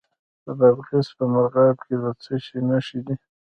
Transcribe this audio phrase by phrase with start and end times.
[0.45, 3.15] د بادغیس په مرغاب کې د څه شي نښې دي؟